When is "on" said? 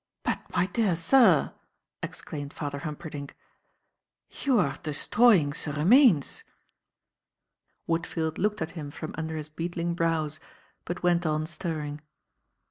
11.27-11.45